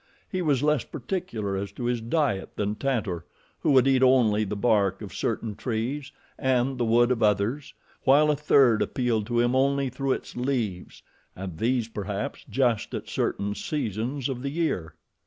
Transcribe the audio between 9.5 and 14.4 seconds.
only through its leaves, and these, perhaps, just at certain seasons